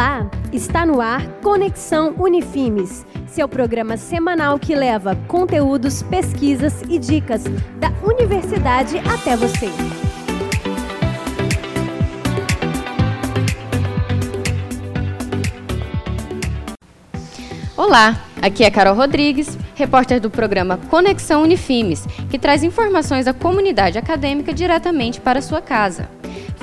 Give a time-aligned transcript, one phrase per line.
[0.00, 7.44] Olá, está no ar Conexão Unifimes, seu programa semanal que leva conteúdos, pesquisas e dicas
[7.78, 9.68] da universidade até você.
[17.76, 23.98] Olá, aqui é Carol Rodrigues, repórter do programa Conexão Unifimes, que traz informações da comunidade
[23.98, 26.19] acadêmica diretamente para sua casa.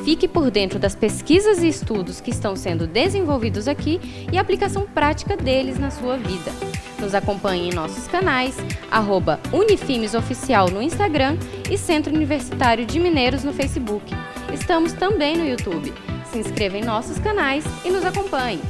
[0.08, 4.00] Fique por dentro das pesquisas e estudos que estão sendo desenvolvidos aqui
[4.32, 6.50] e a aplicação prática deles na sua vida.
[6.98, 8.56] Nos acompanhe em nossos canais,
[8.90, 11.36] arroba Unifimes Oficial no Instagram
[11.70, 14.16] e Centro Universitário de Mineiros no Facebook.
[14.54, 15.94] Estamos também no YouTube.
[16.32, 18.62] Se inscreva em nossos canais e nos acompanhe.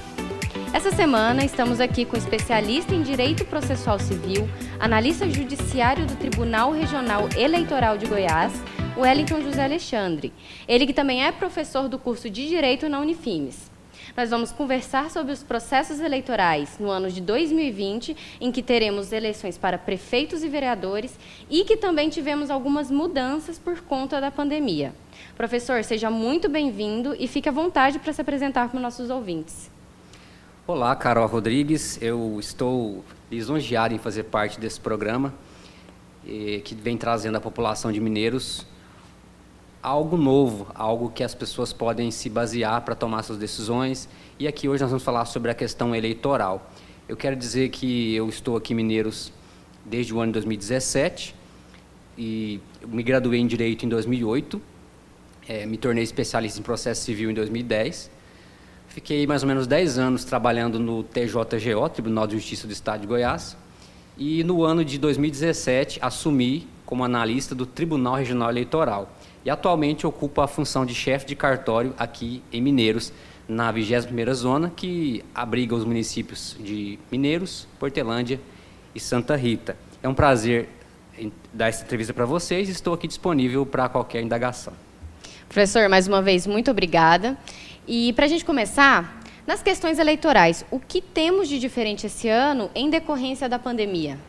[0.73, 4.49] Essa semana estamos aqui com especialista em Direito Processual Civil,
[4.79, 8.51] analista judiciário do Tribunal Regional Eleitoral de Goiás,
[8.97, 10.33] Wellington José Alexandre.
[10.67, 13.69] Ele que também é professor do curso de Direito na Unifimes.
[14.15, 19.55] Nós vamos conversar sobre os processos eleitorais no ano de 2020, em que teremos eleições
[19.55, 21.15] para prefeitos e vereadores
[21.47, 24.95] e que também tivemos algumas mudanças por conta da pandemia.
[25.35, 29.69] Professor, seja muito bem-vindo e fique à vontade para se apresentar para os nossos ouvintes.
[30.65, 32.01] Olá, Carol Rodrigues.
[32.01, 35.33] Eu estou lisonjeado em fazer parte desse programa
[36.25, 38.65] que vem trazendo à população de Mineiros
[39.87, 44.09] algo novo, algo que as pessoas podem se basear para tomar suas decisões.
[44.37, 46.69] E aqui hoje nós vamos falar sobre a questão eleitoral.
[47.07, 49.31] Eu quero dizer que eu estou aqui em Mineiros
[49.85, 51.33] desde o ano de 2017
[52.17, 54.61] e me graduei em Direito em 2008,
[55.47, 58.11] é, me tornei especialista em processo civil em 2010.
[58.89, 63.07] Fiquei mais ou menos 10 anos trabalhando no TJGO, Tribunal de Justiça do Estado de
[63.07, 63.55] Goiás,
[64.17, 69.16] e no ano de 2017 assumi como analista do Tribunal Regional Eleitoral
[69.47, 73.13] e atualmente ocupa a função de chefe de cartório aqui em Mineiros,
[73.47, 78.41] na 21ª Zona, que abriga os municípios de Mineiros, Portelândia
[78.93, 79.77] e Santa Rita.
[80.03, 80.67] É um prazer
[81.53, 84.73] dar essa entrevista para vocês e estou aqui disponível para qualquer indagação.
[85.47, 87.37] Professor, mais uma vez, muito obrigada.
[87.87, 92.69] E para a gente começar, nas questões eleitorais, o que temos de diferente esse ano
[92.75, 94.19] em decorrência da pandemia?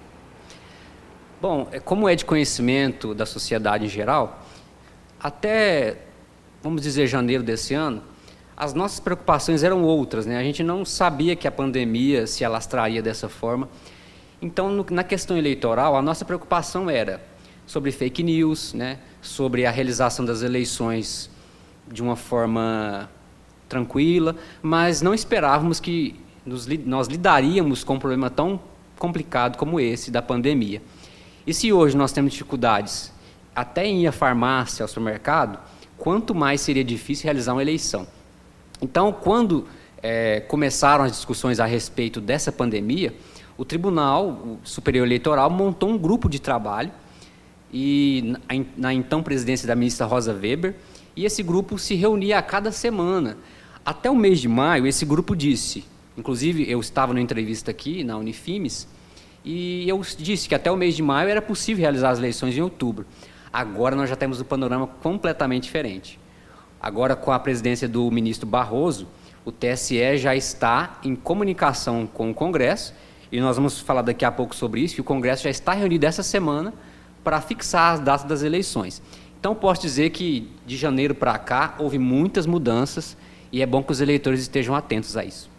[1.41, 4.45] Bom, é, como é de conhecimento da sociedade em geral,
[5.21, 5.99] até,
[6.63, 8.03] vamos dizer, janeiro desse ano,
[8.57, 10.37] as nossas preocupações eram outras, né?
[10.37, 13.69] A gente não sabia que a pandemia se alastraria dessa forma.
[14.43, 17.21] Então, no, na questão eleitoral, a nossa preocupação era
[17.67, 18.99] sobre fake news, né?
[19.23, 21.31] Sobre a realização das eleições
[21.87, 23.09] de uma forma
[23.69, 28.61] tranquila, mas não esperávamos que nos, nós lidaríamos com um problema tão
[28.99, 30.83] complicado como esse da pandemia.
[31.47, 33.13] E se hoje nós temos dificuldades
[33.59, 35.59] até em à farmácia, ao supermercado,
[35.97, 38.07] quanto mais seria difícil realizar uma eleição.
[38.81, 39.67] Então, quando
[40.01, 43.13] é, começaram as discussões a respeito dessa pandemia,
[43.57, 46.93] o Tribunal Superior Eleitoral montou um grupo de trabalho
[47.73, 50.77] e na, na então presidência da ministra Rosa Weber,
[51.17, 53.37] e esse grupo se reunia a cada semana.
[53.85, 55.85] Até o mês de maio, esse grupo disse,
[56.17, 58.87] inclusive eu estava numa entrevista aqui na Unifimes,
[59.45, 62.61] e eu disse que até o mês de maio era possível realizar as eleições em
[62.61, 63.05] outubro.
[63.53, 66.19] Agora nós já temos um panorama completamente diferente.
[66.81, 69.09] Agora, com a presidência do ministro Barroso,
[69.45, 72.95] o TSE já está em comunicação com o Congresso,
[73.31, 76.07] e nós vamos falar daqui a pouco sobre isso, que o Congresso já está reunido
[76.07, 76.73] essa semana
[77.25, 79.03] para fixar as datas das eleições.
[79.39, 83.17] Então, posso dizer que de janeiro para cá houve muitas mudanças
[83.53, 85.51] e é bom que os eleitores estejam atentos a isso.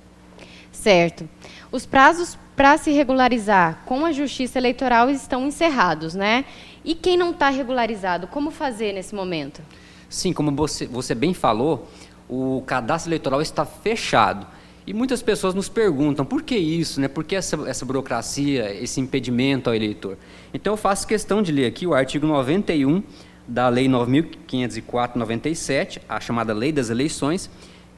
[0.71, 1.27] Certo.
[1.71, 6.45] Os prazos para se regularizar com a Justiça Eleitoral estão encerrados, né?
[6.83, 9.61] E quem não está regularizado, como fazer nesse momento?
[10.09, 11.87] Sim, como você, você bem falou,
[12.27, 14.47] o cadastro eleitoral está fechado.
[14.87, 17.07] E muitas pessoas nos perguntam por que isso, né?
[17.07, 20.17] por que essa, essa burocracia, esse impedimento ao eleitor.
[20.51, 23.03] Então eu faço questão de ler aqui o artigo 91
[23.47, 27.49] da Lei 9.504-97, a chamada Lei das Eleições,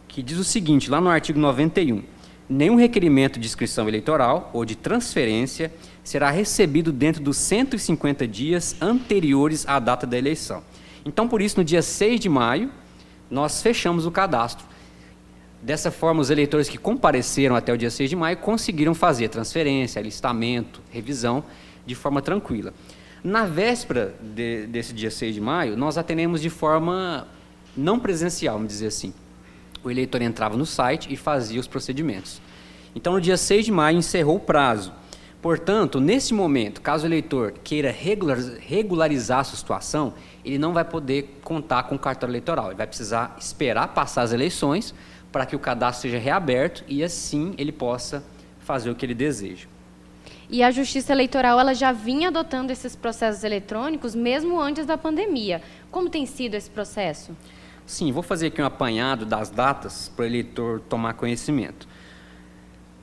[0.07, 2.03] que diz o seguinte, lá no artigo 91,
[2.49, 5.71] nenhum requerimento de inscrição eleitoral ou de transferência
[6.03, 10.63] será recebido dentro dos 150 dias anteriores à data da eleição.
[11.05, 12.71] Então, por isso, no dia 6 de maio,
[13.29, 14.65] nós fechamos o cadastro.
[15.61, 19.99] Dessa forma, os eleitores que compareceram até o dia 6 de maio conseguiram fazer transferência,
[19.99, 21.43] alistamento, revisão
[21.85, 22.73] de forma tranquila.
[23.23, 27.27] Na véspera de, desse dia 6 de maio, nós atendemos de forma
[27.77, 29.13] não presencial, vamos dizer assim.
[29.83, 32.41] O eleitor entrava no site e fazia os procedimentos.
[32.95, 34.91] Então, no dia 6 de maio, encerrou o prazo.
[35.41, 40.13] Portanto, nesse momento, caso o eleitor queira regularizar a sua situação,
[40.45, 42.67] ele não vai poder contar com o cartão eleitoral.
[42.67, 44.93] Ele vai precisar esperar passar as eleições
[45.31, 48.23] para que o cadastro seja reaberto e assim ele possa
[48.59, 49.67] fazer o que ele deseja.
[50.47, 55.61] E a Justiça Eleitoral ela já vinha adotando esses processos eletrônicos mesmo antes da pandemia.
[55.89, 57.35] Como tem sido esse processo?
[57.85, 61.87] Sim, vou fazer aqui um apanhado das datas para o eleitor tomar conhecimento.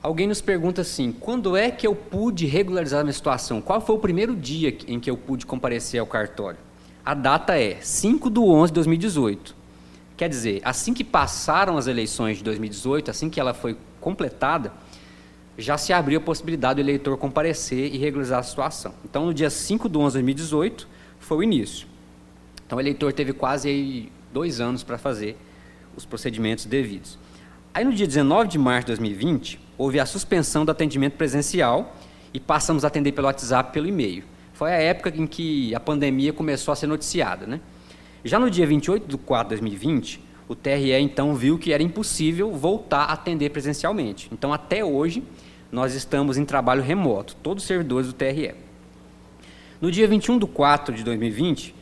[0.01, 3.61] Alguém nos pergunta assim: quando é que eu pude regularizar a minha situação?
[3.61, 6.59] Qual foi o primeiro dia em que eu pude comparecer ao cartório?
[7.05, 9.55] A data é 5 de 11 de 2018.
[10.15, 14.71] Quer dizer, assim que passaram as eleições de 2018, assim que ela foi completada,
[15.57, 18.93] já se abriu a possibilidade do eleitor comparecer e regularizar a situação.
[19.03, 20.87] Então, no dia 5 de 11 de 2018,
[21.19, 21.87] foi o início.
[22.65, 25.37] Então, o eleitor teve quase dois anos para fazer
[25.95, 27.17] os procedimentos devidos.
[27.73, 31.95] Aí, no dia 19 de março de 2020, houve a suspensão do atendimento presencial
[32.33, 34.25] e passamos a atender pelo WhatsApp pelo e-mail.
[34.53, 37.47] Foi a época em que a pandemia começou a ser noticiada.
[37.47, 37.61] Né?
[38.25, 42.51] Já no dia 28 de 4 de 2020, o TRE então viu que era impossível
[42.51, 44.27] voltar a atender presencialmente.
[44.33, 45.23] Então, até hoje,
[45.71, 48.53] nós estamos em trabalho remoto, todos os servidores do TRE.
[49.79, 51.73] No dia 21 de 4 de 2020,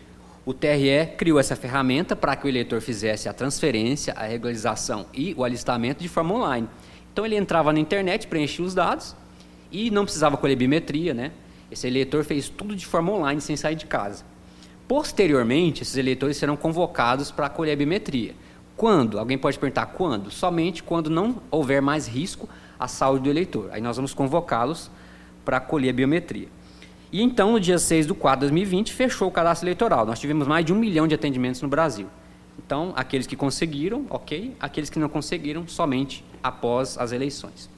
[0.46, 5.34] o TRE criou essa ferramenta para que o eleitor fizesse a transferência, a regularização e
[5.36, 6.68] o alistamento de forma online.
[7.18, 9.16] Então ele entrava na internet, preenchia os dados
[9.72, 11.31] e não precisava colher biometria, né?
[11.72, 14.24] Esse eleitor fez tudo de forma online, sem sair de casa.
[14.88, 18.36] Posteriormente, esses eleitores serão convocados para colher a biometria.
[18.75, 19.18] Quando?
[19.18, 20.30] Alguém pode perguntar quando?
[20.30, 22.48] Somente quando não houver mais risco
[22.80, 23.72] à saúde do eleitor.
[23.72, 24.92] Aí nós vamos convocá-los
[25.44, 26.50] para colher a biometria.
[27.12, 30.06] E então, no dia 6 de 4 de 2020, fechou o cadastro eleitoral.
[30.06, 32.06] Nós tivemos mais de um milhão de atendimentos no Brasil.
[32.63, 34.56] Então, aqueles que conseguiram, ok.
[34.60, 37.70] Aqueles que não conseguiram, somente após as eleições.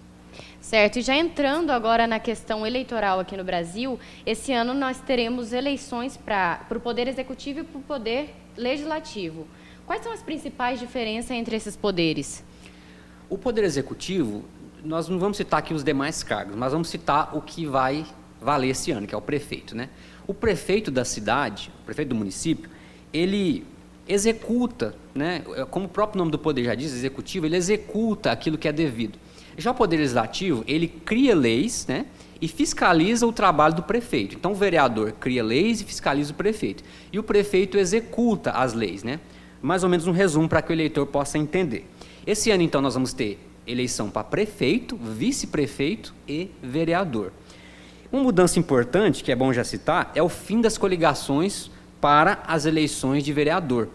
[0.62, 5.52] Certo, e já entrando agora na questão eleitoral aqui no Brasil, esse ano nós teremos
[5.52, 9.48] eleições para o Poder Executivo e para o Poder Legislativo.
[9.86, 12.44] Quais são as principais diferenças entre esses poderes?
[13.28, 14.44] O Poder Executivo
[14.84, 18.06] nós não vamos citar aqui os demais cargos, mas vamos citar o que vai
[18.42, 19.76] valer esse ano, que é o prefeito.
[19.76, 19.90] Né?
[20.28, 22.70] O prefeito da cidade, o prefeito do município,
[23.12, 23.66] ele
[24.10, 28.68] executa, né, como o próprio nome do poder já diz, executivo, ele executa aquilo que
[28.68, 29.20] é devido.
[29.56, 32.08] Já o poder legislativo, ele cria leis né,
[32.42, 34.36] e fiscaliza o trabalho do prefeito.
[34.36, 36.84] Então o vereador cria leis e fiscaliza o prefeito.
[37.14, 39.04] E o prefeito executa as leis.
[39.04, 39.20] Né?
[39.62, 41.86] Mais ou menos um resumo para que o eleitor possa entender.
[42.26, 47.32] Esse ano, então, nós vamos ter eleição para prefeito, vice-prefeito e vereador.
[48.12, 51.70] Uma mudança importante, que é bom já citar, é o fim das coligações
[52.02, 53.90] para as eleições de vereador.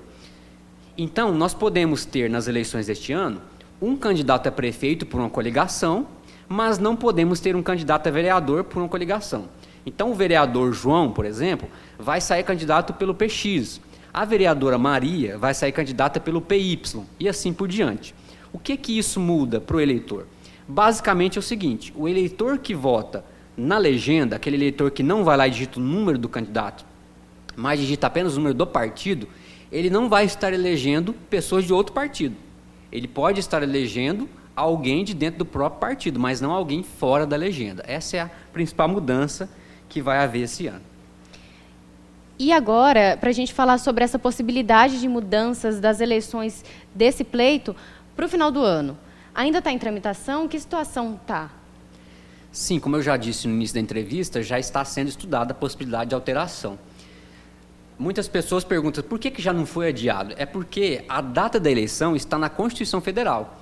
[0.97, 3.43] Então, nós podemos ter nas eleições deste ano
[3.83, 6.07] um candidato a prefeito por uma coligação,
[6.49, 9.47] mas não podemos ter um candidato a vereador por uma coligação.
[9.85, 11.69] Então, o vereador João, por exemplo,
[11.99, 13.81] vai sair candidato pelo PX.
[14.13, 16.81] A vereadora Maria vai sair candidata pelo PY
[17.19, 18.15] e assim por diante.
[18.53, 20.27] O que que isso muda para o eleitor?
[20.69, 23.25] Basicamente é o seguinte: o eleitor que vota
[23.57, 26.87] na legenda, aquele eleitor que não vai lá e digita o número do candidato,
[27.57, 29.29] mas digita apenas o número do partido,
[29.71, 32.37] ele não vai estar elegendo pessoas de outro partido.
[32.93, 37.37] Ele pode estar elegendo alguém de dentro do próprio partido, mas não alguém fora da
[37.37, 37.83] legenda.
[37.87, 39.49] Essa é a principal mudança
[39.89, 40.83] que vai haver esse ano.
[42.39, 47.77] E agora, para a gente falar sobre essa possibilidade de mudanças das eleições desse pleito,
[48.15, 48.97] para o final do ano.
[49.35, 50.47] Ainda está em tramitação?
[50.47, 51.51] Que situação está?
[52.53, 56.11] Sim, como eu já disse no início da entrevista, já está sendo estudada a possibilidade
[56.11, 56.79] de alteração.
[57.99, 60.35] Muitas pessoas perguntam por que, que já não foi adiado.
[60.37, 63.61] É porque a data da eleição está na Constituição Federal.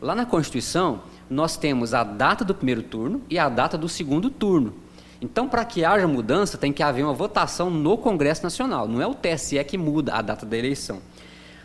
[0.00, 4.30] Lá na Constituição, nós temos a data do primeiro turno e a data do segundo
[4.30, 4.74] turno.
[5.20, 8.88] Então, para que haja mudança, tem que haver uma votação no Congresso Nacional.
[8.88, 11.00] Não é o TSE que muda a data da eleição.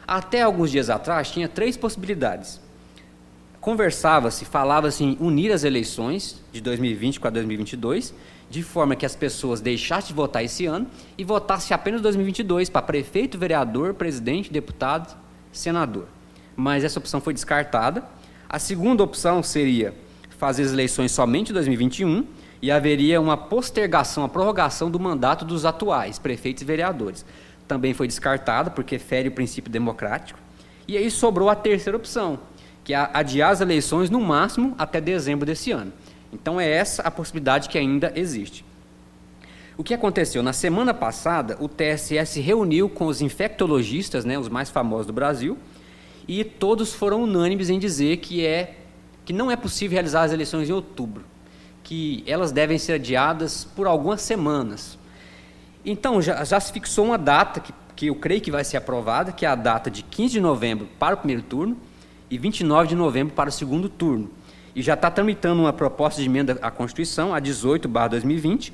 [0.07, 2.59] Até alguns dias atrás, tinha três possibilidades.
[3.62, 8.13] Conversava-se, falava-se em unir as eleições de 2020 com a 2022,
[8.50, 10.88] de forma que as pessoas deixassem de votar esse ano
[11.18, 15.16] e votassem apenas 2022 para prefeito, vereador, presidente, deputado,
[15.51, 16.08] senador.
[16.56, 18.04] Mas essa opção foi descartada.
[18.48, 19.94] A segunda opção seria
[20.38, 22.25] fazer as eleições somente em 2021
[22.62, 27.25] e haveria uma postergação, a prorrogação do mandato dos atuais prefeitos e vereadores
[27.70, 30.39] também foi descartada, porque fere o princípio democrático.
[30.88, 32.39] E aí sobrou a terceira opção,
[32.89, 35.93] que é adiar as eleições no máximo até dezembro desse ano.
[36.34, 38.65] Então é essa a possibilidade que ainda existe.
[39.77, 40.41] O que aconteceu?
[40.41, 45.13] Na semana passada, o TSE se reuniu com os infectologistas, né, os mais famosos do
[45.13, 45.55] Brasil,
[46.27, 48.77] e todos foram unânimes em dizer que, é,
[49.24, 51.24] que não é possível realizar as eleições em outubro,
[51.84, 54.98] que elas devem ser adiadas por algumas semanas,
[55.86, 59.31] então, já, já se fixou uma data que, que eu creio que vai ser aprovada,
[59.31, 61.77] que é a data de 15 de novembro para o primeiro turno
[62.29, 64.29] e 29 de novembro para o segundo turno.
[64.75, 68.71] E já está tramitando uma proposta de emenda à Constituição, a 18/2020.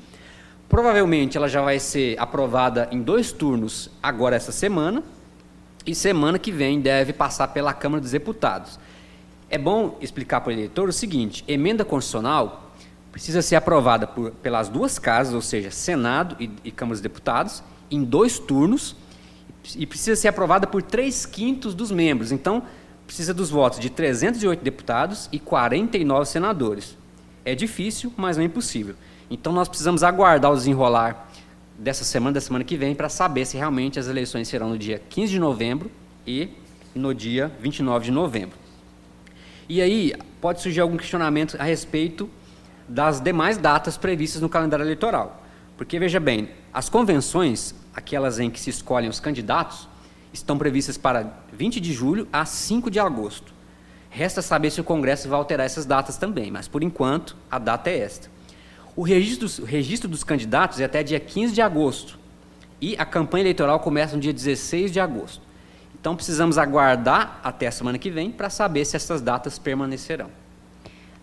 [0.68, 5.02] Provavelmente ela já vai ser aprovada em dois turnos agora essa semana,
[5.86, 8.78] e semana que vem deve passar pela Câmara dos Deputados.
[9.48, 12.72] É bom explicar para o eleitor o seguinte: emenda constitucional
[13.12, 17.62] precisa ser aprovada por, pelas duas casas, ou seja, Senado e, e Câmara dos Deputados,
[17.90, 18.96] em dois turnos,
[19.74, 22.30] e precisa ser aprovada por três quintos dos membros.
[22.30, 22.64] Então,
[23.06, 26.96] precisa dos votos de 308 deputados e 49 senadores.
[27.44, 28.94] É difícil, mas não é impossível.
[29.30, 31.30] Então, nós precisamos aguardar o desenrolar
[31.78, 35.00] dessa semana, da semana que vem, para saber se realmente as eleições serão no dia
[35.08, 35.90] 15 de novembro
[36.26, 36.48] e
[36.94, 38.58] no dia 29 de novembro.
[39.68, 42.28] E aí, pode surgir algum questionamento a respeito
[42.88, 45.42] das demais datas previstas no calendário eleitoral.
[45.76, 49.88] Porque, veja bem, as convenções, aquelas em que se escolhem os candidatos,
[50.38, 53.54] estão previstas para 20 de julho a 5 de agosto.
[54.10, 57.90] Resta saber se o Congresso vai alterar essas datas também, mas por enquanto a data
[57.90, 58.30] é esta.
[58.94, 62.18] O registro, o registro dos candidatos é até dia 15 de agosto
[62.80, 65.42] e a campanha eleitoral começa no dia 16 de agosto.
[65.98, 70.30] Então precisamos aguardar até a semana que vem para saber se essas datas permanecerão.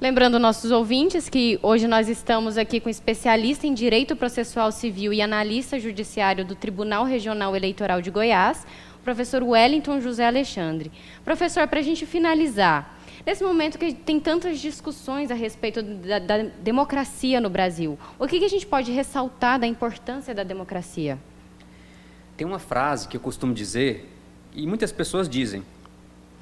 [0.01, 5.22] Lembrando nossos ouvintes que hoje nós estamos aqui com especialista em Direito Processual Civil e
[5.22, 8.67] analista judiciário do Tribunal Regional Eleitoral de Goiás,
[9.03, 10.91] professor Wellington José Alexandre.
[11.24, 16.38] Professor, para a gente finalizar, nesse momento que tem tantas discussões a respeito da, da
[16.63, 21.19] democracia no Brasil, o que, que a gente pode ressaltar da importância da democracia?
[22.38, 24.10] Tem uma frase que eu costumo dizer,
[24.53, 25.63] e muitas pessoas dizem,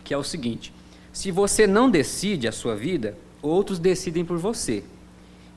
[0.03, 0.73] que é o seguinte:
[1.11, 4.83] se você não decide a sua vida, outros decidem por você.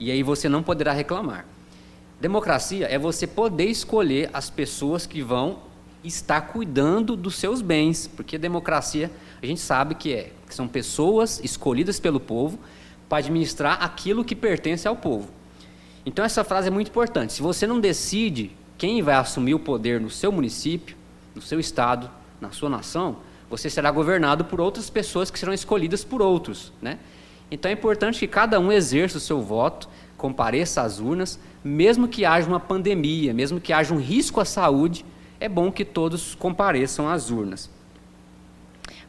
[0.00, 1.46] E aí você não poderá reclamar.
[2.20, 5.58] Democracia é você poder escolher as pessoas que vão
[6.04, 9.11] estar cuidando dos seus bens, porque democracia
[9.42, 12.58] a gente sabe que é que são pessoas escolhidas pelo povo
[13.08, 15.28] para administrar aquilo que pertence ao povo.
[16.06, 17.32] Então essa frase é muito importante.
[17.32, 20.96] Se você não decide quem vai assumir o poder no seu município,
[21.34, 23.18] no seu estado, na sua nação,
[23.49, 26.99] você será governado por outras pessoas que serão escolhidas por outros, né?
[27.50, 32.25] Então é importante que cada um exerça o seu voto, compareça às urnas, mesmo que
[32.25, 35.04] haja uma pandemia, mesmo que haja um risco à saúde,
[35.44, 37.68] é bom que todos compareçam às urnas.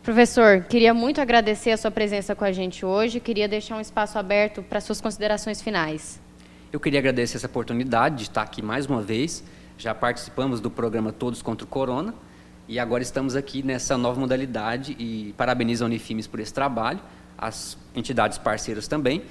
[0.04, 4.20] Professor, queria muito agradecer a sua presença com a gente hoje, queria deixar um espaço
[4.20, 6.20] aberto para suas considerações finais.
[6.74, 9.46] Eu queria agradecer essa oportunidade de estar aqui mais uma vez.
[9.77, 12.13] Já participamos do programa Todos contra o Corona
[12.68, 17.00] e agora estamos aqui nessa nova modalidade e parabenizo a Unifimes por esse trabalho
[17.38, 19.24] as entidades parceiras também.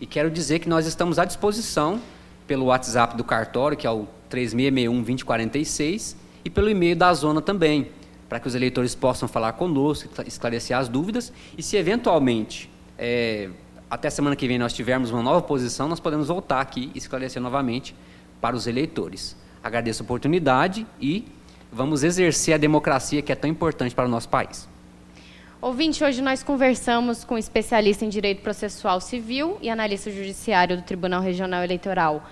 [0.00, 2.00] E quero dizer que nós estamos à disposição
[2.46, 7.88] pelo WhatsApp do cartório, que é o 3661-2046, e pelo e-mail da zona também,
[8.28, 13.50] para que os eleitores possam falar conosco, esclarecer as dúvidas, e se eventualmente, é,
[13.90, 17.42] até semana que vem, nós tivermos uma nova posição, nós podemos voltar aqui e esclarecer
[17.42, 17.94] novamente
[18.40, 19.36] para os eleitores.
[19.62, 21.26] Agradeço a oportunidade e
[21.70, 24.68] vamos exercer a democracia que é tão importante para o nosso país.
[25.60, 31.22] Ouvinte, hoje nós conversamos com especialista em Direito Processual Civil e analista judiciário do Tribunal
[31.22, 32.28] Regional Eleitoral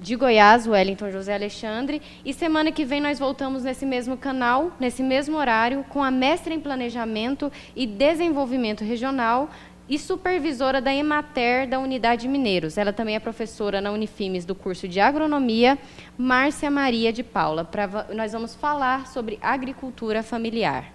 [0.00, 2.02] de Goiás, Wellington José Alexandre.
[2.24, 6.52] E semana que vem nós voltamos nesse mesmo canal, nesse mesmo horário, com a mestra
[6.52, 9.48] em Planejamento e Desenvolvimento Regional
[9.88, 12.78] e supervisora da Emater da Unidade Mineiros.
[12.78, 15.78] Ela também é professora na Unifimes do curso de Agronomia,
[16.16, 17.64] Márcia Maria de Paula.
[17.64, 20.92] Pra, nós vamos falar sobre agricultura familiar.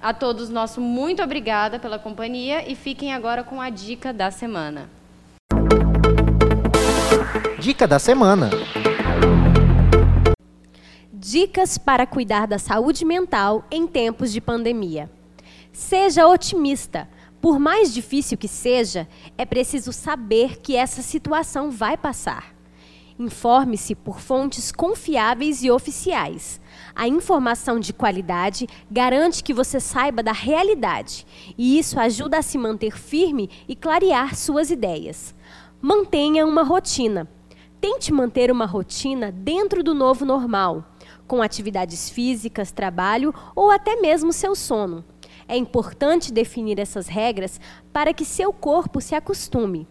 [0.00, 4.95] A todos nosso muito obrigada pela companhia e fiquem agora com a dica da semana.
[7.58, 8.50] Dica da semana.
[11.12, 15.10] Dicas para cuidar da saúde mental em tempos de pandemia.
[15.72, 17.08] Seja otimista.
[17.40, 22.54] Por mais difícil que seja, é preciso saber que essa situação vai passar.
[23.18, 26.60] Informe-se por fontes confiáveis e oficiais.
[26.94, 32.58] A informação de qualidade garante que você saiba da realidade, e isso ajuda a se
[32.58, 35.34] manter firme e clarear suas ideias.
[35.80, 37.28] Mantenha uma rotina.
[37.78, 44.32] Tente manter uma rotina dentro do novo normal, com atividades físicas, trabalho ou até mesmo
[44.32, 45.04] seu sono.
[45.46, 47.60] É importante definir essas regras
[47.92, 49.86] para que seu corpo se acostume.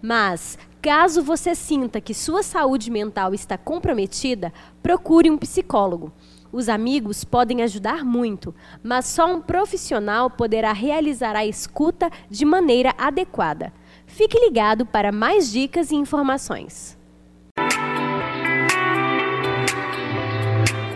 [0.00, 6.12] Mas, caso você sinta que sua saúde mental está comprometida, procure um psicólogo.
[6.52, 12.94] Os amigos podem ajudar muito, mas só um profissional poderá realizar a escuta de maneira
[12.96, 13.72] adequada.
[14.16, 16.96] Fique ligado para mais dicas e informações.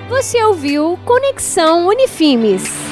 [0.09, 2.88] Você ouviu Conexão Unifimes.